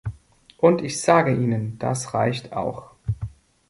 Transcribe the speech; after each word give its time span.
Und 0.57 0.81
ich 0.81 0.99
sage 0.99 1.31
Ihnen, 1.31 1.77
das 1.77 2.15
reicht 2.15 2.53
auch. 2.53 2.89